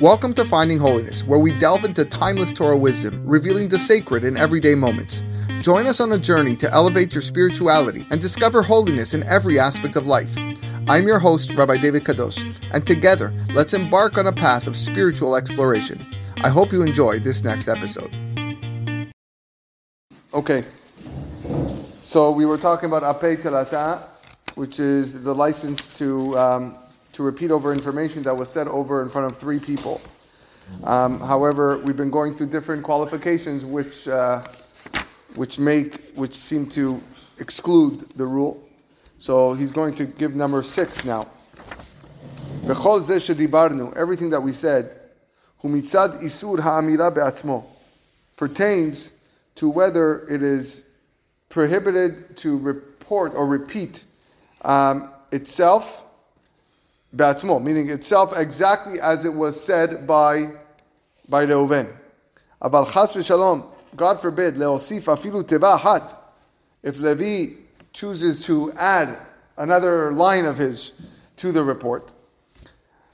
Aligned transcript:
Welcome 0.00 0.32
to 0.34 0.44
Finding 0.44 0.78
Holiness, 0.78 1.24
where 1.24 1.40
we 1.40 1.58
delve 1.58 1.84
into 1.84 2.04
timeless 2.04 2.52
Torah 2.52 2.76
wisdom, 2.76 3.20
revealing 3.26 3.68
the 3.68 3.80
sacred 3.80 4.22
in 4.22 4.36
everyday 4.36 4.76
moments. 4.76 5.24
Join 5.60 5.88
us 5.88 5.98
on 5.98 6.12
a 6.12 6.18
journey 6.18 6.54
to 6.54 6.72
elevate 6.72 7.12
your 7.12 7.20
spirituality 7.20 8.06
and 8.12 8.20
discover 8.20 8.62
holiness 8.62 9.12
in 9.12 9.24
every 9.24 9.58
aspect 9.58 9.96
of 9.96 10.06
life. 10.06 10.32
I'm 10.86 11.08
your 11.08 11.18
host, 11.18 11.52
Rabbi 11.52 11.78
David 11.78 12.04
Kadosh, 12.04 12.38
and 12.70 12.86
together, 12.86 13.34
let's 13.52 13.74
embark 13.74 14.18
on 14.18 14.28
a 14.28 14.32
path 14.32 14.68
of 14.68 14.76
spiritual 14.76 15.34
exploration. 15.34 16.06
I 16.44 16.48
hope 16.48 16.70
you 16.70 16.82
enjoy 16.82 17.18
this 17.18 17.42
next 17.42 17.66
episode. 17.66 18.14
Okay, 20.32 20.62
so 22.04 22.30
we 22.30 22.46
were 22.46 22.58
talking 22.58 22.88
about 22.88 23.02
Apei 23.02 23.36
Telata, 23.36 24.04
which 24.54 24.78
is 24.78 25.24
the 25.24 25.34
license 25.34 25.88
to 25.98 26.38
um, 26.38 26.78
to 27.18 27.24
repeat 27.24 27.50
over 27.50 27.72
information 27.72 28.22
that 28.22 28.32
was 28.32 28.48
said 28.48 28.68
over 28.68 29.02
in 29.02 29.10
front 29.10 29.26
of 29.28 29.36
three 29.36 29.58
people. 29.58 30.00
Um, 30.84 31.18
however, 31.18 31.78
we've 31.78 31.96
been 31.96 32.12
going 32.12 32.32
through 32.32 32.46
different 32.46 32.84
qualifications, 32.84 33.66
which 33.66 34.06
uh, 34.06 34.44
which 35.34 35.58
make 35.58 36.12
which 36.14 36.36
seem 36.36 36.68
to 36.68 37.02
exclude 37.40 38.08
the 38.10 38.24
rule. 38.24 38.62
So 39.18 39.52
he's 39.54 39.72
going 39.72 39.96
to 39.96 40.04
give 40.04 40.36
number 40.36 40.62
six 40.62 41.04
now. 41.04 41.26
Everything 42.68 44.30
that 44.30 44.40
we 44.40 44.52
said, 44.52 45.00
humitzad 45.64 46.22
isur 46.22 46.60
ha'amira 46.60 47.12
be'atzmo, 47.12 47.64
pertains 48.36 49.10
to 49.56 49.68
whether 49.68 50.24
it 50.28 50.44
is 50.44 50.84
prohibited 51.48 52.36
to 52.36 52.56
report 52.58 53.34
or 53.34 53.44
repeat 53.44 54.04
um, 54.62 55.10
itself, 55.32 56.04
be'atzmo, 57.14 57.62
meaning 57.62 57.90
itself 57.90 58.36
exactly 58.36 59.00
as 59.00 59.24
it 59.24 59.32
was 59.32 59.62
said 59.62 60.06
by 60.06 60.52
by 61.28 61.44
Reuven. 61.44 61.88
Aval 62.62 62.90
chas 62.90 63.14
v'shalom, 63.14 63.66
God 63.96 64.20
forbid, 64.20 64.54
leosif 64.54 65.04
afilu 65.04 65.42
teva 65.42 65.78
hat, 65.78 66.34
if 66.82 66.98
Levi 66.98 67.54
chooses 67.92 68.44
to 68.44 68.72
add 68.72 69.16
another 69.56 70.12
line 70.12 70.44
of 70.44 70.58
his 70.58 70.92
to 71.36 71.52
the 71.52 71.62
report. 71.62 72.12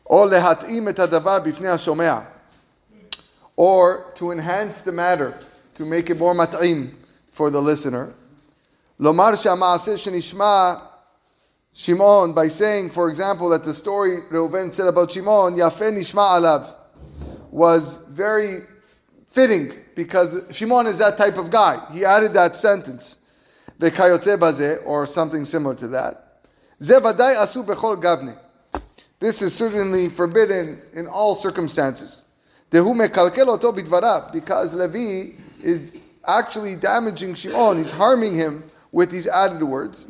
Or 0.04 0.26
lehat'im 0.26 0.88
et 0.88 0.96
hadavar 0.96 1.44
bifnei. 1.44 2.26
Or 3.56 4.12
to 4.16 4.32
enhance 4.32 4.82
the 4.82 4.92
matter, 4.92 5.38
to 5.74 5.84
make 5.84 6.10
it 6.10 6.18
more 6.18 6.34
mat'im 6.34 6.94
for 7.30 7.50
the 7.50 7.60
listener. 7.60 8.14
Lomar 9.00 9.40
she'ama'aseh 9.40 9.94
shenishma 9.94 10.80
Shimon 11.76 12.32
by 12.32 12.46
saying, 12.46 12.90
for 12.90 13.08
example, 13.08 13.48
that 13.48 13.64
the 13.64 13.74
story 13.74 14.22
Reuven 14.30 14.72
said 14.72 14.86
about 14.86 15.10
Shimon, 15.10 15.54
Yafe 15.54 15.90
nishma 15.92 16.40
alav, 16.40 16.72
was 17.50 17.98
very 18.08 18.62
fitting 19.26 19.72
because 19.96 20.46
Shimon 20.56 20.86
is 20.86 20.98
that 20.98 21.18
type 21.18 21.36
of 21.36 21.50
guy. 21.50 21.84
He 21.92 22.04
added 22.04 22.32
that 22.34 22.56
sentence 22.56 23.18
or 24.84 25.06
something 25.06 25.44
similar 25.44 25.74
to 25.74 25.88
that. 25.88 26.46
This 29.18 29.42
is 29.42 29.52
certainly 29.52 30.08
forbidden 30.08 30.80
in 30.92 31.08
all 31.08 31.34
circumstances. 31.34 32.24
Because 32.70 33.02
Levi 34.74 35.32
is 35.60 35.92
actually 36.26 36.76
damaging 36.76 37.34
Shimon, 37.34 37.78
he's 37.78 37.90
harming 37.90 38.36
him 38.36 38.62
with 38.94 39.10
these 39.10 39.26
added 39.26 39.60
words. 39.60 40.06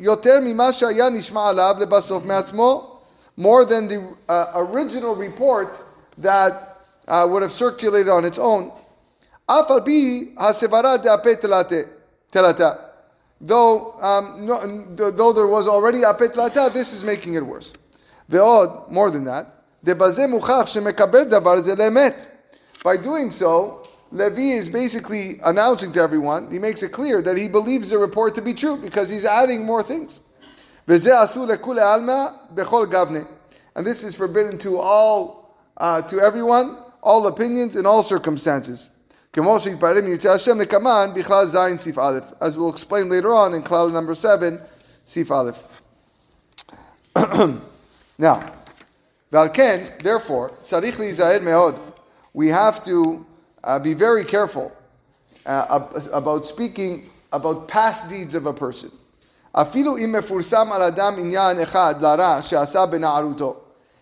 More 3.36 3.64
than 3.64 3.88
the 3.88 4.14
uh, 4.28 4.52
original 4.54 5.16
report 5.16 5.80
that 6.18 6.76
uh, 7.08 7.26
would 7.30 7.42
have 7.42 7.50
circulated 7.50 8.10
on 8.10 8.26
its 8.26 8.38
own. 8.38 8.70
Though, 13.40 13.92
um, 14.00 14.46
no, 14.46 15.10
though 15.10 15.32
there 15.32 15.46
was 15.46 15.66
already 15.66 16.02
apet 16.02 16.36
lata, 16.36 16.70
this 16.72 16.92
is 16.92 17.02
making 17.02 17.34
it 17.34 17.44
worse. 17.44 17.72
Ve'od, 18.30 18.90
more 18.90 19.10
than 19.10 19.24
that, 19.24 19.64
by 22.84 22.96
doing 22.96 23.30
so, 23.30 23.83
Levi 24.14 24.52
is 24.52 24.68
basically 24.68 25.40
announcing 25.44 25.90
to 25.92 26.00
everyone, 26.00 26.48
he 26.48 26.60
makes 26.60 26.84
it 26.84 26.92
clear 26.92 27.20
that 27.20 27.36
he 27.36 27.48
believes 27.48 27.90
the 27.90 27.98
report 27.98 28.32
to 28.36 28.42
be 28.42 28.54
true 28.54 28.76
because 28.76 29.08
he's 29.08 29.24
adding 29.24 29.66
more 29.66 29.82
things. 29.82 30.20
And 30.86 31.02
this 33.84 34.04
is 34.04 34.14
forbidden 34.14 34.56
to 34.58 34.78
all, 34.78 35.58
uh, 35.78 36.02
to 36.02 36.20
everyone, 36.20 36.78
all 37.02 37.26
opinions 37.26 37.74
in 37.74 37.86
all 37.86 38.04
circumstances. 38.04 38.90
As 39.36 39.44
we'll 39.44 39.56
explain 42.70 43.08
later 43.08 43.34
on 43.34 43.54
in 43.54 43.64
Klal 43.64 43.92
number 43.92 44.14
7, 44.14 44.60
Sif 45.04 45.32
Aleph. 45.32 45.58
now, 48.18 48.52
therefore. 49.32 50.52
We 52.32 52.48
have 52.48 52.84
to 52.84 53.26
uh, 53.64 53.78
be 53.78 53.94
very 53.94 54.24
careful 54.24 54.72
uh, 55.46 55.88
about 56.12 56.46
speaking 56.46 57.10
about 57.32 57.66
past 57.68 58.08
deeds 58.08 58.34
of 58.34 58.46
a 58.46 58.52
person. 58.52 58.90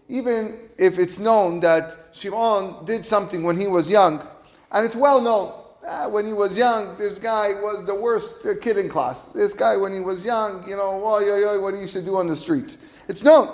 Even 0.09 0.59
if 0.78 0.99
it's 0.99 1.19
known 1.19 1.61
that 1.61 1.97
Shimon 2.12 2.84
did 2.84 3.05
something 3.05 3.43
when 3.43 3.56
he 3.56 3.67
was 3.67 3.89
young, 3.89 4.27
and 4.73 4.84
it's 4.84 4.97
well 4.97 5.21
known. 5.21 5.59
Uh, 5.87 6.09
when 6.09 6.25
he 6.25 6.33
was 6.33 6.56
young, 6.56 6.97
this 6.97 7.19
guy 7.19 7.55
was 7.61 7.84
the 7.87 7.94
worst 7.94 8.47
kid 8.61 8.79
in 8.79 8.89
class. 8.89 9.25
This 9.34 9.53
guy, 9.53 9.77
when 9.77 9.93
he 9.93 10.00
was 10.00 10.25
young, 10.25 10.67
you 10.69 10.77
know, 10.77 11.03
oy, 11.05 11.23
oy, 11.23 11.56
oy, 11.56 11.61
what 11.61 11.75
he 11.75 11.81
used 11.81 11.94
to 11.94 12.03
do 12.03 12.17
on 12.17 12.29
the 12.29 12.37
streets. 12.37 12.79
It's 13.09 13.25
known. 13.25 13.49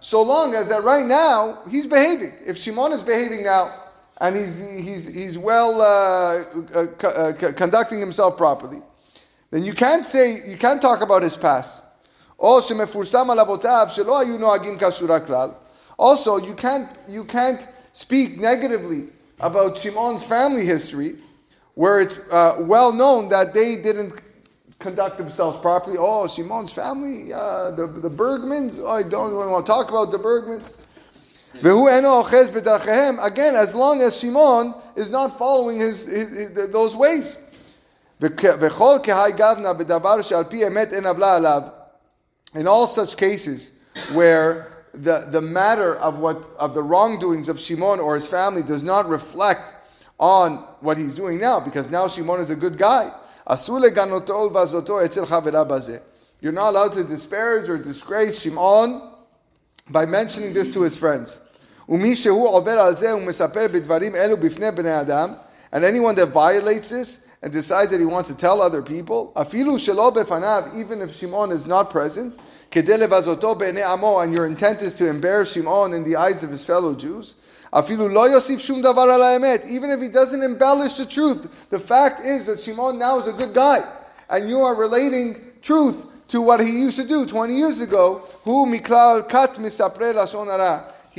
So 0.00 0.22
long 0.22 0.54
as 0.54 0.68
that 0.68 0.84
right 0.84 1.04
now, 1.04 1.58
he's 1.68 1.86
behaving. 1.86 2.32
If 2.46 2.56
Shimon 2.56 2.92
is 2.92 3.02
behaving 3.02 3.44
now, 3.44 3.74
and 4.20 4.36
he's, 4.36 4.60
he's, 4.60 5.14
he's 5.14 5.38
well 5.38 5.80
uh, 5.80 6.44
uh, 6.74 7.06
uh 7.06 7.52
conducting 7.52 8.00
himself 8.00 8.36
properly, 8.36 8.82
then 9.50 9.64
you 9.64 9.72
can't 9.72 10.04
say, 10.04 10.40
you 10.48 10.56
can't 10.56 10.82
talk 10.82 11.00
about 11.00 11.22
his 11.22 11.36
past. 11.36 11.82
Also, 15.98 16.36
you 16.36 16.54
can't, 16.54 16.88
you 17.08 17.24
can't 17.24 17.66
speak 17.92 18.38
negatively 18.38 19.08
about 19.40 19.78
Shimon's 19.78 20.22
family 20.22 20.64
history, 20.64 21.16
where 21.74 22.00
it's 22.00 22.20
uh, 22.30 22.56
well 22.60 22.92
known 22.92 23.28
that 23.30 23.54
they 23.54 23.76
didn't 23.76 24.20
conduct 24.78 25.18
themselves 25.18 25.56
properly. 25.56 25.96
Oh, 25.98 26.28
Shimon's 26.28 26.72
family, 26.72 27.32
uh, 27.32 27.72
the, 27.72 27.86
the 27.86 28.10
Bergmans, 28.10 28.78
oh, 28.80 28.86
I 28.88 29.02
don't 29.02 29.34
want 29.34 29.66
to 29.66 29.72
talk 29.72 29.88
about 29.88 30.12
the 30.12 30.18
Bergmans. 30.18 30.72
Again, 33.20 33.56
as 33.56 33.74
long 33.74 34.00
as 34.02 34.20
Shimon 34.20 34.74
is 34.94 35.10
not 35.10 35.36
following 35.38 35.80
his, 35.80 36.04
his, 36.04 36.30
his 36.30 36.68
those 36.70 36.94
ways. 36.94 37.36
In 42.54 42.66
all 42.66 42.86
such 42.86 43.16
cases 43.16 43.72
where 44.12 44.84
the, 44.92 45.28
the 45.30 45.40
matter 45.40 45.96
of 45.96 46.18
what 46.18 46.44
of 46.58 46.74
the 46.74 46.82
wrongdoings 46.82 47.48
of 47.48 47.58
Shimon 47.60 48.00
or 48.00 48.14
his 48.14 48.26
family 48.26 48.62
does 48.62 48.82
not 48.82 49.08
reflect 49.08 49.60
on 50.18 50.56
what 50.80 50.98
he's 50.98 51.14
doing 51.14 51.38
now, 51.40 51.60
because 51.60 51.88
now 51.88 52.08
Shimon 52.08 52.40
is 52.40 52.50
a 52.50 52.56
good 52.56 52.76
guy. 52.78 53.12
You're 56.40 56.52
not 56.52 56.70
allowed 56.70 56.92
to 56.92 57.04
disparage 57.04 57.68
or 57.68 57.78
disgrace 57.78 58.42
Shimon 58.42 59.02
by 59.90 60.06
mentioning 60.06 60.52
this 60.52 60.72
to 60.74 60.82
his 60.82 60.96
friends. 60.96 61.40
And 61.88 62.04
anyone 65.84 66.14
that 66.14 66.28
violates 66.32 66.88
this 66.90 67.20
and 67.42 67.52
decides 67.52 67.90
that 67.90 68.00
he 68.00 68.06
wants 68.06 68.28
to 68.28 68.36
tell 68.36 68.60
other 68.60 68.82
people, 68.82 69.32
even 69.34 71.02
if 71.02 71.14
Shimon 71.14 71.50
is 71.50 71.66
not 71.66 71.90
present, 71.90 72.38
and 72.70 74.32
your 74.32 74.46
intent 74.46 74.82
is 74.82 74.94
to 74.94 75.08
embarrass 75.08 75.52
Shimon 75.52 75.94
in 75.94 76.04
the 76.04 76.16
eyes 76.16 76.42
of 76.42 76.50
his 76.50 76.64
fellow 76.64 76.94
Jews, 76.94 77.36
even 77.72 78.16
if 79.90 80.00
he 80.00 80.08
doesn't 80.08 80.42
embellish 80.42 80.96
the 80.96 81.06
truth, 81.06 81.68
the 81.70 81.78
fact 81.78 82.24
is 82.24 82.46
that 82.46 82.60
Shimon 82.60 82.98
now 82.98 83.18
is 83.18 83.26
a 83.26 83.32
good 83.32 83.54
guy, 83.54 83.80
and 84.30 84.48
you 84.48 84.60
are 84.60 84.74
relating 84.74 85.36
truth 85.60 86.06
to 86.28 86.40
what 86.40 86.60
he 86.60 86.70
used 86.70 86.96
to 86.98 87.06
do 87.06 87.26
20 87.26 87.54
years 87.54 87.80
ago. 87.80 88.22
He 88.44 88.50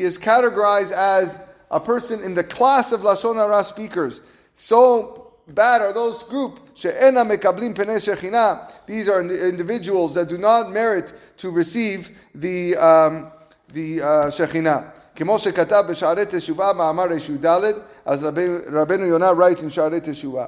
is 0.04 0.18
categorized 0.18 0.92
as 0.92 1.40
a 1.72 1.80
person 1.80 2.22
in 2.24 2.36
the 2.36 2.44
class 2.44 2.92
of 2.92 3.02
lashon 3.02 3.36
hara 3.36 3.64
speakers. 3.64 4.22
So 4.54 5.34
bad 5.48 5.82
are 5.82 5.92
those 5.94 6.22
group. 6.24 6.60
These 6.76 6.86
are 9.10 9.22
individuals 9.22 10.16
that 10.16 10.30
do 10.30 10.38
not 10.38 10.72
merit 10.72 11.14
to 11.38 11.50
receive 11.50 12.12
the, 12.36 12.76
um, 12.78 13.32
the 13.74 14.02
uh, 14.02 14.30
Shekhinah. 14.30 14.99
כמו 15.19 15.39
שכתב 15.39 15.85
בשערי 15.89 16.25
תשובה, 16.29 16.73
מאמר 16.73 17.05
רש"ד, 17.05 17.73
אז 18.07 18.27
רבנו 18.73 19.05
יונה 19.05 19.31
writes 19.31 19.61
in 19.61 19.71
שערי 19.71 20.01
תשובה. 20.03 20.47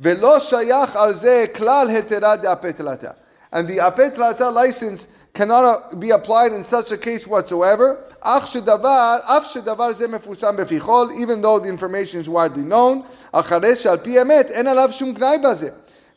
ולא 0.00 0.40
שייך 0.40 0.96
על 0.96 1.14
זה 1.14 1.44
כלל 1.54 1.88
היתרה 1.90 2.36
דאפתלתה. 2.36 3.10
And 3.52 3.68
the 3.68 3.78
apetlata 3.78 4.50
license 4.50 5.06
cannot 5.34 6.00
be 6.00 6.10
applied 6.10 6.52
in 6.52 6.64
such 6.64 6.92
a 6.92 6.96
case 6.96 7.26
whatsoever. 7.26 7.94
אך 8.20 8.46
שדבר, 8.46 9.16
אף 9.24 9.46
שדבר 9.46 9.92
זה 9.92 10.08
מפורסם 10.08 10.56
בפיכול, 10.56 11.10
even 11.10 11.42
though 11.42 11.58
the 11.58 11.68
information 11.68 12.20
is 12.24 12.28
widely 12.28 12.64
known, 12.70 13.02
אחרי 13.32 13.76
שעל 13.76 13.98
פי 13.98 14.22
אמת 14.22 14.50
אין 14.50 14.66
עליו 14.66 14.88
שום 14.92 15.12
גנאי 15.12 15.38
בזה. 15.38 15.68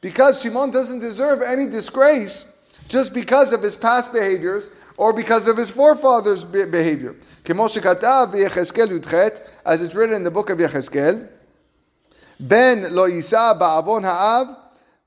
Because 0.01 0.41
Shimon 0.41 0.71
doesn't 0.71 0.99
deserve 0.99 1.41
any 1.41 1.67
disgrace 1.67 2.45
just 2.87 3.13
because 3.13 3.51
of 3.51 3.61
his 3.61 3.75
past 3.75 4.13
behaviors 4.13 4.69
or 4.96 5.12
because 5.12 5.48
of 5.48 5.56
his 5.56 5.70
forefathers' 5.70 6.44
behavior. 6.44 7.16
As 7.46 7.76
it's 9.82 9.94
written 9.94 10.14
in 10.14 10.24
the 10.24 10.30
book 10.30 10.50
of 10.50 10.58
Yechezkel, 10.58 11.28
Ben 12.40 12.94
lo 12.94 13.08
yisa 13.08 13.58
ba'avon 13.58 14.02
ha'av, 14.02 14.56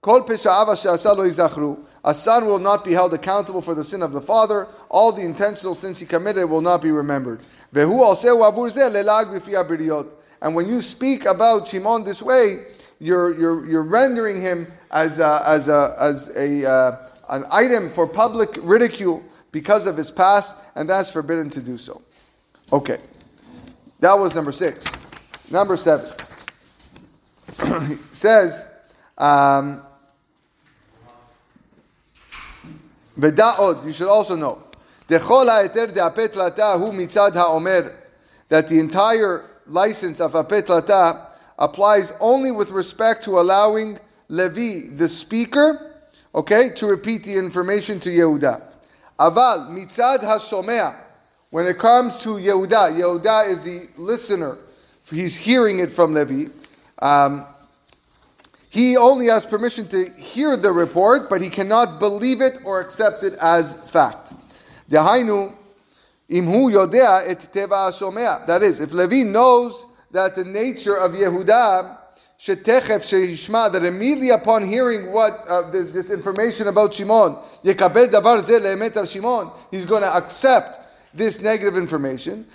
kol 0.01 0.23
pesha'av 0.23 0.69
asher 0.69 1.13
lo 1.13 1.27
yizakhru. 1.27 1.85
A 2.03 2.15
son 2.15 2.45
will 2.45 2.59
not 2.59 2.85
be 2.85 2.93
held 2.93 3.13
accountable 3.13 3.61
for 3.61 3.75
the 3.75 3.83
sin 3.83 4.01
of 4.01 4.13
the 4.13 4.21
father. 4.21 4.67
All 4.89 5.11
the 5.11 5.23
intentional 5.23 5.73
sins 5.73 5.99
he 5.99 6.05
committed 6.05 6.49
will 6.49 6.61
not 6.61 6.81
be 6.81 6.91
remembered. 6.91 7.41
And 10.41 10.55
when 10.55 10.69
you 10.69 10.81
speak 10.81 11.25
about 11.25 11.67
Shimon 11.67 12.05
this 12.05 12.21
way, 12.21 12.63
you're, 12.99 13.37
you're, 13.37 13.67
you're 13.67 13.83
rendering 13.83 14.39
him 14.39 14.71
as, 14.91 15.19
a, 15.19 15.41
as, 15.45 15.67
a, 15.67 15.95
as 15.99 16.29
a, 16.29 16.65
uh, 16.65 17.09
an 17.29 17.43
item 17.51 17.91
for 17.91 18.07
public 18.07 18.57
ridicule 18.61 19.21
because 19.57 19.87
of 19.87 19.97
his 19.97 20.11
past, 20.11 20.55
and 20.75 20.87
that's 20.87 21.09
forbidden 21.09 21.49
to 21.49 21.59
do 21.59 21.79
so. 21.79 21.99
Okay. 22.71 22.99
That 24.01 24.13
was 24.13 24.35
number 24.35 24.51
six. 24.51 24.85
Number 25.49 25.75
seven. 25.75 26.13
says, 28.11 28.65
um, 29.17 29.81
you 33.17 33.93
should 33.93 34.07
also 34.07 34.35
know, 34.35 34.61
that 35.07 35.23
the 38.69 38.79
entire 38.79 39.45
license 39.65 40.19
of 40.19 40.33
apetlata 40.33 41.31
applies 41.57 42.13
only 42.19 42.51
with 42.51 42.69
respect 42.69 43.23
to 43.23 43.39
allowing 43.39 43.97
Levi, 44.27 44.95
the 44.95 45.09
speaker, 45.09 45.95
okay, 46.35 46.69
to 46.75 46.85
repeat 46.85 47.23
the 47.23 47.35
information 47.35 47.99
to 48.01 48.09
Yehuda. 48.09 48.66
Aval, 49.19 49.69
mitzad 49.69 50.19
hashomea, 50.19 50.95
when 51.49 51.65
it 51.65 51.77
comes 51.79 52.19
to 52.19 52.29
Yehuda, 52.29 52.99
Yehuda 52.99 53.49
is 53.49 53.63
the 53.63 53.87
listener, 53.97 54.57
he's 55.09 55.37
hearing 55.37 55.79
it 55.79 55.91
from 55.91 56.13
Levi. 56.13 56.51
Um, 56.99 57.45
he 58.69 58.97
only 58.97 59.27
has 59.27 59.45
permission 59.45 59.87
to 59.89 60.09
hear 60.19 60.57
the 60.57 60.71
report, 60.71 61.29
but 61.29 61.41
he 61.41 61.49
cannot 61.49 61.99
believe 61.99 62.41
it 62.41 62.59
or 62.65 62.81
accept 62.81 63.23
it 63.23 63.33
as 63.35 63.75
fact. 63.89 64.33
Dehainu 64.89 65.55
imhu 66.29 66.71
yodea 66.71 67.27
et 67.27 67.39
teva 67.51 68.45
That 68.45 68.61
is, 68.61 68.79
if 68.79 68.91
Levi 68.91 69.23
knows 69.23 69.85
that 70.11 70.35
the 70.35 70.43
nature 70.43 70.95
of 70.97 71.11
Yehuda, 71.11 71.96
that 72.44 73.82
immediately 73.84 74.30
upon 74.30 74.62
hearing 74.66 75.12
what 75.12 75.32
uh, 75.48 75.70
this 75.70 76.10
information 76.10 76.68
about 76.68 76.92
Shimon, 76.92 77.38
he's 77.62 77.74
going 79.86 80.02
to 80.02 80.16
accept 80.16 80.80
this 81.14 81.40
negative 81.40 81.76
information. 81.76 82.46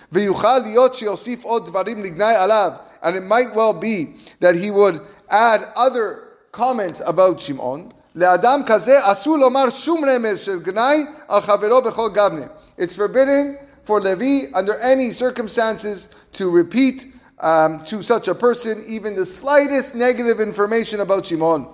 And 3.04 3.16
it 3.16 3.24
might 3.24 3.54
well 3.56 3.74
be 3.80 4.16
that 4.40 4.56
he 4.56 4.72
would 4.72 5.00
add 5.30 5.72
other 5.76 6.24
comments 6.52 7.02
about 7.06 7.40
Shimon. 7.42 7.94
לאדם 8.18 8.62
כזה 8.66 9.12
אסור 9.12 9.38
לומר 9.38 9.70
שום 9.70 10.06
רמז 10.06 10.40
של 10.40 10.60
גנאי 10.60 11.06
על 11.28 11.42
חברו 11.42 11.82
בכל 11.82 12.10
גבנה. 12.14 12.46
It's 12.80 12.94
forbidden 12.94 13.58
for 13.84 14.02
Levi 14.02 14.52
under 14.54 14.78
any 14.80 15.12
circumstances 15.12 16.10
to 16.34 16.50
repeat 16.50 17.08
um, 17.43 17.85
to 17.85 18.03
such 18.03 18.29
a 18.29 18.35
person 18.35 18.83
even 18.87 19.15
the 19.15 19.27
slightest 19.27 19.95
negative 19.95 20.41
information 20.41 21.01
about 21.01 21.27
Shimon. 21.27 21.69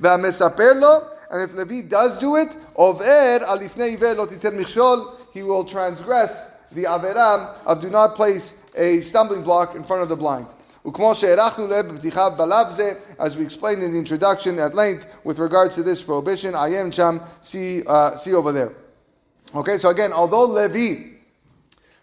And 0.00 0.24
if 1.42 1.54
Levi 1.54 1.80
does 1.88 2.18
do 2.18 2.36
it, 2.36 2.56
he 5.32 5.42
will 5.42 5.64
transgress 5.64 6.52
the 6.72 6.84
Averam 6.84 7.56
of 7.64 7.80
do 7.80 7.90
not 7.90 8.14
place 8.14 8.54
a 8.76 9.00
stumbling 9.00 9.42
block 9.42 9.74
in 9.74 9.82
front 9.82 10.02
of 10.02 10.08
the 10.08 10.16
blind. 10.16 10.46
As 13.18 13.36
we 13.36 13.42
explained 13.42 13.82
in 13.82 13.92
the 13.92 13.98
introduction 13.98 14.58
at 14.58 14.74
length 14.74 15.06
with 15.24 15.38
regards 15.38 15.74
to 15.76 15.82
this 15.82 16.02
prohibition, 16.02 16.52
ayin 16.52 16.92
sham, 16.92 17.22
see, 17.40 17.82
uh, 17.86 18.14
see 18.16 18.34
over 18.34 18.52
there. 18.52 18.74
Okay, 19.54 19.78
so 19.78 19.88
again, 19.88 20.12
although 20.12 20.44
Levi 20.44 21.13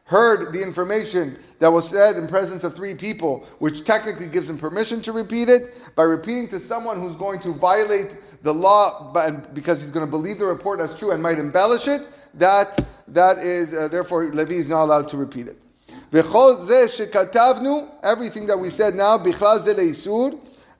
heard 0.05 0.53
the 0.53 0.61
information 0.61 1.37
that 1.59 1.71
was 1.71 1.87
said 1.87 2.17
in 2.17 2.27
presence 2.27 2.63
of 2.63 2.75
three 2.75 2.95
people, 2.95 3.45
which 3.59 3.83
technically 3.83 4.27
gives 4.27 4.49
him 4.49 4.57
permission 4.57 5.01
to 5.01 5.11
repeat 5.11 5.47
it, 5.47 5.73
by 5.95 6.03
repeating 6.03 6.47
to 6.49 6.59
someone 6.59 6.99
who's 6.99 7.15
going 7.15 7.39
to 7.39 7.53
violate 7.53 8.17
the 8.43 8.53
law 8.53 9.13
because 9.53 9.81
he's 9.81 9.91
going 9.91 10.05
to 10.05 10.09
believe 10.09 10.39
the 10.39 10.45
report 10.45 10.79
as 10.79 10.95
true 10.95 11.11
and 11.11 11.21
might 11.21 11.37
embellish 11.37 11.87
it, 11.87 12.01
that, 12.33 12.83
that 13.07 13.37
is, 13.37 13.73
uh, 13.73 13.87
therefore, 13.87 14.25
Levi 14.33 14.53
is 14.53 14.67
not 14.67 14.83
allowed 14.83 15.07
to 15.09 15.17
repeat 15.17 15.47
it. 15.47 15.61
Everything 18.03 18.47
that 18.47 18.57
we 18.59 18.69
said 18.69 18.95
now, 18.95 19.17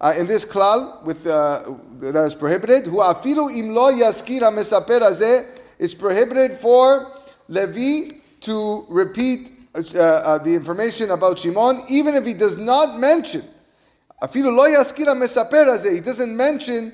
uh, 0.01 0.13
in 0.17 0.25
this 0.25 0.43
klal 0.43 1.03
with 1.05 1.27
uh, 1.27 1.75
that 1.99 2.23
is 2.25 2.33
prohibited. 2.33 2.85
Who 2.85 2.97
afilu 2.97 3.55
im 3.55 3.69
lo 3.69 3.91
yaskir 3.91 4.41
hamesaper 4.41 5.45
is 5.77 5.93
prohibited 5.93 6.57
for 6.57 7.07
Levi 7.47 8.20
to 8.41 8.85
repeat 8.89 9.51
uh, 9.73 9.99
uh, 9.99 10.37
the 10.39 10.53
information 10.53 11.11
about 11.11 11.39
Shimon, 11.39 11.79
even 11.89 12.15
if 12.15 12.25
he 12.25 12.33
does 12.33 12.57
not 12.57 12.99
mention. 12.99 13.43
He 14.21 14.41
doesn't 16.01 16.37
mention 16.37 16.93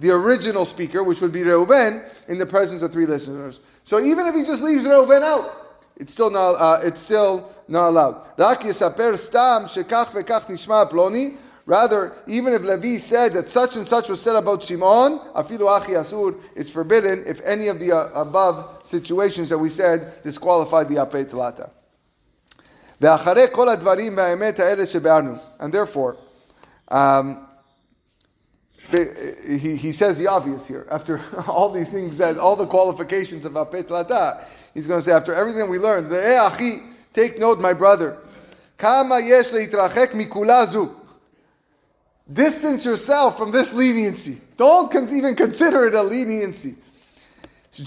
the 0.00 0.10
original 0.10 0.64
speaker, 0.64 1.02
which 1.02 1.20
would 1.20 1.32
be 1.32 1.42
Reuven, 1.42 2.02
in 2.28 2.38
the 2.38 2.46
presence 2.46 2.82
of 2.82 2.92
three 2.92 3.06
listeners. 3.06 3.60
So 3.84 3.98
even 4.00 4.26
if 4.26 4.34
he 4.34 4.42
just 4.42 4.62
leaves 4.62 4.86
Reuven 4.86 5.22
out, 5.22 5.50
it's 5.96 6.12
still 6.12 6.30
not, 6.30 6.54
uh, 6.54 6.80
it's 6.82 7.00
still 7.00 7.50
not 7.68 7.88
allowed. 7.88 8.22
Rather, 11.70 12.12
even 12.26 12.52
if 12.52 12.62
Levi 12.62 12.98
said 12.98 13.32
that 13.34 13.48
such 13.48 13.76
and 13.76 13.86
such 13.86 14.08
was 14.08 14.20
said 14.20 14.34
about 14.34 14.60
Shimon, 14.60 15.20
afilu 15.36 15.70
achi 15.70 15.92
asur, 15.92 16.36
it's 16.56 16.68
forbidden 16.68 17.22
if 17.28 17.40
any 17.42 17.68
of 17.68 17.78
the 17.78 17.92
uh, 17.92 18.08
above 18.20 18.84
situations 18.84 19.50
that 19.50 19.58
we 19.58 19.68
said 19.68 20.20
disqualified 20.20 20.88
the 20.88 20.96
apei 20.96 21.24
telata. 21.24 21.70
And 25.60 25.72
therefore, 25.72 26.16
um, 26.88 27.46
he, 28.90 29.76
he 29.76 29.92
says 29.92 30.18
the 30.18 30.26
obvious 30.26 30.66
here. 30.66 30.88
After 30.90 31.20
all 31.48 31.70
these 31.70 31.88
things 31.88 32.18
that, 32.18 32.36
all 32.36 32.56
the 32.56 32.66
qualifications 32.66 33.44
of 33.44 33.52
Apet 33.52 33.90
Lata, 33.90 34.44
he's 34.74 34.88
going 34.88 34.98
to 34.98 35.06
say, 35.06 35.12
after 35.12 35.32
everything 35.32 35.70
we 35.70 35.78
learned, 35.78 36.10
take 37.12 37.38
note, 37.38 37.60
my 37.60 37.72
brother. 37.72 38.18
Kama 38.76 39.20
mikulazu. 39.20 40.99
Distance 42.32 42.84
yourself 42.84 43.36
from 43.36 43.50
this 43.50 43.72
leniency. 43.72 44.40
Don't 44.56 44.92
even 45.10 45.34
consider 45.34 45.86
it 45.86 45.94
a 45.94 46.02
leniency. 46.02 46.76
For 47.72 47.82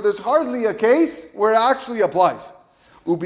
there's 0.00 0.18
hardly 0.18 0.64
a 0.66 0.74
case 0.74 1.30
where 1.34 1.52
it 1.52 1.58
actually 1.58 2.00
applies. 2.00 2.52
And 3.06 3.22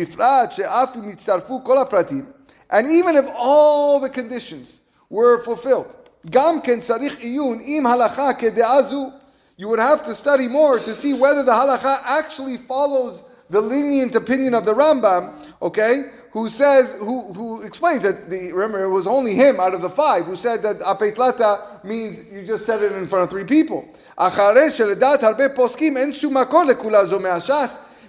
even 2.87 3.17
if 3.17 3.25
all 3.37 4.01
the 4.01 4.11
conditions 4.11 4.83
were 5.09 5.43
fulfilled, 5.43 5.97
you 9.57 9.69
would 9.69 9.81
have 9.81 10.05
to 10.05 10.15
study 10.15 10.49
more 10.49 10.79
to 10.79 10.95
see 10.95 11.15
whether 11.15 11.43
the 11.43 11.53
halacha 11.53 11.97
actually 12.07 12.59
follows 12.59 13.25
the 13.49 13.61
lenient 13.61 14.15
opinion 14.15 14.55
of 14.55 14.65
the 14.65 14.73
Rambam, 14.73 15.35
okay, 15.61 16.05
who 16.33 16.49
says, 16.49 16.97
who, 17.01 17.33
who 17.33 17.63
explains 17.63 18.03
that 18.05 18.31
the, 18.31 18.53
remember, 18.53 18.85
it 18.85 18.91
was 18.91 19.07
only 19.07 19.35
him 19.35 19.59
out 19.59 19.75
of 19.75 19.83
the 19.83 19.91
five 19.91 20.25
who 20.25 20.37
said 20.37 20.63
that 20.63 20.79
apeitlata 20.81 21.83
means 21.85 22.25
you 22.33 22.45
just 22.45 22.65
said 22.65 22.83
it 22.83 22.93
in 22.93 23.07
front 23.09 23.25
of 23.25 23.31
three 23.31 23.45
people. 23.45 23.89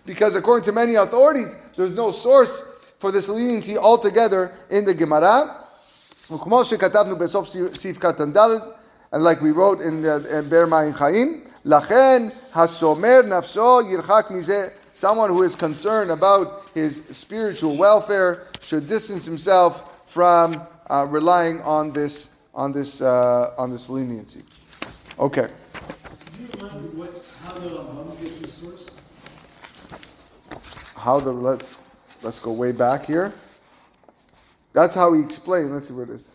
Because 0.05 0.35
according 0.35 0.65
to 0.65 0.71
many 0.71 0.95
authorities, 0.95 1.55
there's 1.75 1.95
no 1.95 2.11
source 2.11 2.63
for 2.99 3.11
this 3.11 3.27
leniency 3.27 3.77
altogether 3.77 4.51
in 4.69 4.85
the 4.85 4.93
Gemara. 4.93 5.57
And 9.13 9.23
like 9.23 9.41
we 9.41 9.51
wrote 9.51 9.81
in, 9.81 10.01
the, 10.01 10.37
in 10.39 10.47
Be'er 10.47 10.67
Mayim 10.67 10.93
Chaim, 10.95 11.43
hasomer 11.65 13.23
nafsho 13.23 13.83
yirchak 13.83 14.27
mizeh. 14.27 14.71
Someone 14.93 15.29
who 15.29 15.41
is 15.43 15.55
concerned 15.55 16.11
about 16.11 16.60
his 16.73 17.03
spiritual 17.11 17.77
welfare 17.77 18.47
should 18.61 18.87
distance 18.87 19.25
himself 19.25 20.09
from 20.09 20.61
uh, 20.89 21.05
relying 21.09 21.61
on 21.61 21.91
this 21.93 22.31
on 22.53 22.71
this 22.71 23.01
uh, 23.01 23.53
on 23.57 23.71
this 23.71 23.89
leniency. 23.89 24.43
Okay. 25.19 25.47
What, 26.95 27.23
how 27.43 27.59
the? 27.59 27.91
How 30.95 31.19
the 31.19 31.31
let's 31.31 31.79
let's 32.21 32.39
go 32.39 32.51
way 32.51 32.71
back 32.71 33.05
here. 33.05 33.33
That's 34.73 34.93
how 34.93 35.13
he 35.13 35.23
explained. 35.23 35.73
Let's 35.73 35.87
see 35.87 35.93
where 35.93 36.03
it 36.03 36.11
is. 36.11 36.31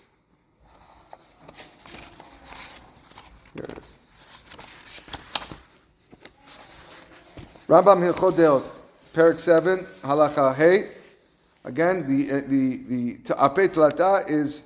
Here 3.55 3.65
it 3.69 3.79
is. 3.79 3.99
Rambam 7.69 8.01
Hilchot 8.03 8.33
Deot, 8.35 8.65
Perak 9.17 9.41
seven, 9.41 9.87
Halacha 10.03 10.55
Hey. 10.55 10.91
Again, 11.65 12.07
the 12.07 12.31
uh, 12.37 12.41
the 12.47 12.77
the 12.87 13.15
Ta'apet 13.25 13.75
Lata 13.75 14.25
is 14.29 14.65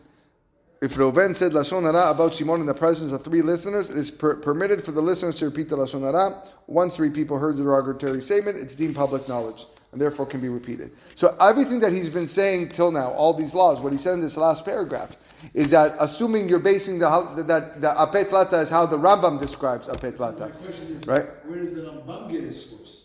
if 0.83 0.95
Reuven 0.95 1.37
said 1.37 1.52
lashon 1.52 1.83
hara 1.83 2.11
about 2.11 2.35
Shimon 2.35 2.59
in 2.59 2.66
the 2.66 2.75
presence 2.75 3.12
of 3.12 3.23
three 3.23 3.42
listeners, 3.42 3.90
it 3.90 3.97
is 3.97 4.11
per- 4.11 4.35
permitted 4.35 4.85
for 4.85 4.90
the 4.90 5.00
listeners 5.00 5.37
to 5.37 5.45
repeat 5.45 5.69
the 5.69 5.76
lashon 5.76 6.00
hara. 6.00 6.42
Once 6.66 6.97
three 6.97 7.11
people 7.11 7.38
heard 7.38 7.59
the 7.59 7.62
derogatory 7.62 8.21
statement, 8.21 8.59
it's 8.59 8.75
deemed 8.75 8.97
public 8.97 9.28
knowledge 9.28 9.66
and 9.92 10.00
therefore 10.00 10.26
can 10.26 10.40
be 10.40 10.49
repeated. 10.49 10.90
So 11.14 11.37
everything 11.40 11.78
that 11.78 11.92
he's 11.92 12.09
been 12.09 12.28
saying 12.28 12.71
till 12.71 12.90
now, 12.90 13.12
all 13.12 13.33
these 13.33 13.54
laws, 13.54 13.80
what 13.80 13.92
he 13.92 13.99
said 13.99 14.14
in 14.14 14.21
this 14.21 14.37
last 14.37 14.64
paragraph, 14.64 15.16
is 15.54 15.71
that 15.71 15.95
assuming 16.00 16.49
you're 16.49 16.59
basing 16.59 16.99
the 16.99 17.07
that 17.47 17.80
the 17.80 17.88
apet 17.88 18.33
lata 18.33 18.61
is 18.61 18.69
how 18.69 18.85
the 18.85 18.99
Rambam 18.99 19.38
describes 19.38 19.87
apet 19.87 20.19
My 20.19 20.49
question 20.49 20.97
is, 20.97 21.07
right? 21.07 21.26
where 21.47 21.61
does 21.61 21.73
the 21.73 21.83
Rambam 21.83 22.33
get 22.33 22.42
his 22.42 22.69
source? 22.69 23.00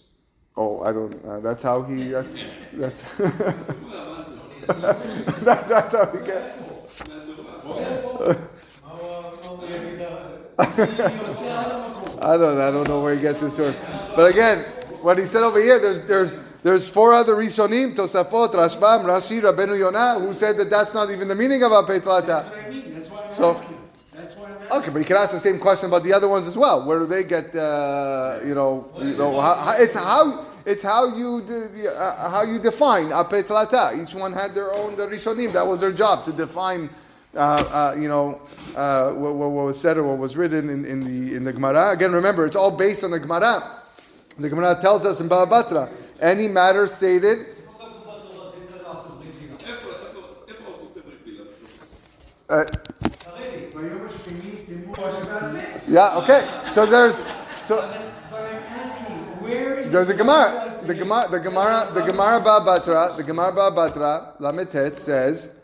Oh, 0.57 0.81
I 0.81 0.91
don't. 0.93 1.13
Uh, 1.25 1.39
that's 1.41 1.63
how 1.63 1.83
he. 1.83 2.09
That's 2.09 2.37
that's. 2.73 3.17
that, 3.17 3.55
that's 5.67 5.93
how 5.95 6.05
he 6.11 6.19
gets. 6.25 6.57
I 10.57 12.37
don't. 12.37 12.59
I 12.59 12.71
don't 12.71 12.87
know 12.87 13.01
where 13.01 13.15
he 13.15 13.21
gets 13.21 13.41
his 13.41 13.55
source. 13.55 13.75
But 14.15 14.31
again, 14.31 14.63
what 15.01 15.17
he 15.19 15.25
said 15.25 15.43
over 15.43 15.61
here, 15.61 15.79
there's 15.79 16.01
there's 16.03 16.37
there's 16.63 16.87
four 16.87 17.13
other 17.13 17.35
Rishonim, 17.35 17.95
Tosafot, 17.95 18.53
Rashbam, 18.53 19.03
Rashi, 19.05 19.41
Rabbeinu 19.41 19.77
Yonah, 19.77 20.19
who 20.25 20.33
said 20.33 20.57
that 20.57 20.69
that's 20.69 20.93
not 20.93 21.09
even 21.11 21.27
the 21.27 21.35
meaning 21.35 21.61
of 21.63 21.71
apet 21.71 22.03
That's 22.03 22.07
lata. 22.07 22.45
what 22.49 22.65
I 22.65 22.69
mean, 22.69 22.93
that's 22.93 23.09
why 23.09 23.23
I'm 23.23 23.29
So- 23.29 23.51
asking. 23.51 23.77
That's 24.13 24.35
why 24.35 24.45
I'm 24.45 24.51
asking. 24.53 24.61
Okay, 24.75 24.89
but 24.89 24.99
you 24.99 25.05
can 25.05 25.15
ask 25.15 25.31
the 25.31 25.39
same 25.39 25.57
question 25.57 25.87
about 25.87 26.03
the 26.03 26.11
other 26.11 26.27
ones 26.27 26.47
as 26.47 26.57
well. 26.57 26.85
Where 26.85 26.99
do 26.99 27.05
they 27.05 27.23
get? 27.23 27.55
Uh, 27.55 28.39
you 28.45 28.53
know, 28.53 28.91
you 28.99 29.15
know, 29.15 29.39
how, 29.39 29.73
it's 29.77 29.93
how 29.93 30.45
it's 30.65 30.83
how 30.83 31.15
you 31.15 31.45
uh, 31.97 32.29
how 32.29 32.43
you 32.43 32.59
define 32.59 33.05
apet 33.05 33.49
lata. 33.49 33.97
Each 34.01 34.13
one 34.13 34.33
had 34.33 34.53
their 34.53 34.73
own 34.73 34.97
the 34.97 35.07
rishonim. 35.07 35.53
That 35.53 35.65
was 35.65 35.79
their 35.79 35.93
job 35.93 36.25
to 36.25 36.31
define. 36.31 36.89
Uh, 37.33 37.37
uh, 37.37 37.95
you 37.99 38.07
know 38.07 38.39
uh, 38.77 39.11
what, 39.11 39.35
what, 39.35 39.49
was 39.49 39.77
said 39.77 39.97
or 39.97 40.03
what 40.03 40.17
was 40.17 40.37
written 40.37 40.69
in, 40.69 40.85
in 40.85 41.03
the 41.03 41.35
in 41.35 41.43
the 41.43 41.51
Gemara. 41.51 41.91
Again, 41.91 42.13
remember 42.13 42.45
it's 42.45 42.55
all 42.55 42.71
based 42.71 43.03
on 43.03 43.11
the 43.11 43.19
Gemara. 43.19 43.81
The 44.39 44.49
Gemara 44.49 44.77
tells 44.79 45.05
us 45.05 45.19
in 45.19 45.27
Baba 45.27 45.51
Batra 45.51 45.91
any 46.21 46.47
matter 46.47 46.87
stated. 46.87 47.47
Yeah. 55.87 56.17
Okay. 56.17 56.47
So 56.71 56.85
there's 56.85 57.25
so. 57.59 57.81
But 58.31 58.41
I'm 58.41 58.55
asking, 58.63 59.15
where 59.41 59.87
There's 59.89 60.09
a 60.09 60.13
Gemara. 60.13 60.71
The 60.85 60.93
Gemara, 60.93 61.27
the 61.31 61.39
Gemara, 61.39 61.91
the 61.93 62.01
Gemara 62.01 62.39
Batra, 62.41 63.17
the 63.17 63.23
Gemara 63.23 63.51
Batra, 63.51 64.39
Lametet 64.39 64.99
says 64.99 65.55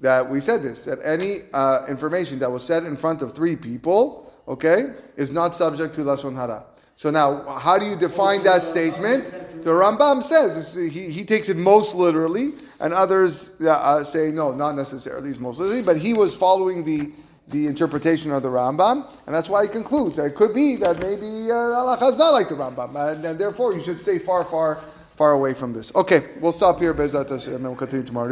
that 0.00 0.28
we 0.28 0.40
said 0.40 0.62
this 0.62 0.84
that 0.84 0.98
any 1.02 1.38
uh, 1.54 1.86
information 1.88 2.38
that 2.40 2.50
was 2.50 2.62
said 2.62 2.84
in 2.84 2.96
front 2.96 3.22
of 3.22 3.34
three 3.34 3.56
people, 3.56 4.32
okay, 4.46 4.92
is 5.16 5.30
not 5.30 5.54
subject 5.54 5.94
to 5.94 6.02
lashon 6.02 6.34
hara. 6.34 6.64
So 6.96 7.10
now, 7.10 7.42
how 7.58 7.78
do 7.78 7.86
you 7.86 7.96
define 7.96 8.42
that 8.44 8.64
statement? 8.64 9.24
The 9.62 9.70
Rambam 9.70 10.22
says 10.22 10.74
he, 10.74 10.88
he 10.88 11.24
takes 11.24 11.48
it 11.48 11.56
most 11.56 11.94
literally, 11.94 12.52
and 12.80 12.92
others 12.92 13.52
uh, 13.60 13.70
uh, 13.70 14.04
say 14.04 14.30
no, 14.30 14.52
not 14.52 14.76
necessarily. 14.76 15.36
Most 15.38 15.58
literally, 15.58 15.82
but 15.82 15.98
he 15.98 16.14
was 16.14 16.34
following 16.34 16.84
the 16.84 17.12
the 17.48 17.66
interpretation 17.66 18.32
of 18.32 18.42
the 18.42 18.48
Rambam, 18.48 19.08
and 19.26 19.34
that's 19.34 19.48
why 19.48 19.62
he 19.62 19.68
concludes 19.68 20.16
that 20.16 20.24
it 20.24 20.34
could 20.34 20.52
be 20.52 20.76
that 20.76 20.98
maybe 20.98 21.50
uh, 21.50 21.54
Allah 21.54 21.96
is 22.08 22.18
not 22.18 22.30
like 22.30 22.48
the 22.48 22.56
Rambam, 22.56 23.12
and, 23.12 23.24
and 23.24 23.38
therefore 23.38 23.72
you 23.72 23.80
should 23.80 24.00
stay 24.00 24.18
far, 24.18 24.44
far, 24.44 24.80
far 25.16 25.32
away 25.32 25.54
from 25.54 25.72
this. 25.72 25.94
Okay, 25.94 26.24
we'll 26.40 26.52
stop 26.52 26.80
here, 26.80 26.92
B'ezrat 26.92 27.30
Hashem, 27.30 27.54
and 27.54 27.64
we'll 27.64 27.76
continue 27.76 28.04
tomorrow. 28.04 28.28